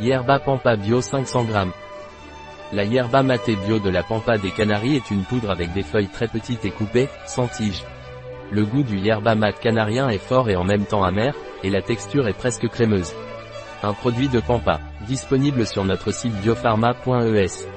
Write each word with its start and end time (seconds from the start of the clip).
Yerba 0.00 0.40
Pampa 0.40 0.74
Bio 0.74 1.00
500 1.00 1.46
g. 1.46 1.52
La 2.72 2.82
yerba 2.82 3.22
maté 3.22 3.54
bio 3.54 3.78
de 3.78 3.90
la 3.90 4.02
Pampa 4.02 4.38
des 4.38 4.50
Canaries 4.50 4.96
est 4.96 5.10
une 5.12 5.22
poudre 5.22 5.50
avec 5.50 5.72
des 5.72 5.84
feuilles 5.84 6.08
très 6.08 6.26
petites 6.26 6.64
et 6.64 6.72
coupées, 6.72 7.08
sans 7.26 7.46
tige. 7.46 7.84
Le 8.50 8.64
goût 8.64 8.82
du 8.82 8.98
yerba 8.98 9.36
mat 9.36 9.52
canarien 9.52 10.08
est 10.08 10.18
fort 10.18 10.50
et 10.50 10.56
en 10.56 10.64
même 10.64 10.84
temps 10.84 11.04
amer, 11.04 11.32
et 11.62 11.70
la 11.70 11.80
texture 11.80 12.26
est 12.26 12.36
presque 12.36 12.66
crémeuse. 12.68 13.14
Un 13.84 13.92
produit 13.92 14.28
de 14.28 14.40
Pampa, 14.40 14.80
disponible 15.06 15.64
sur 15.64 15.84
notre 15.84 16.12
site 16.12 16.34
biopharma.es. 16.40 17.68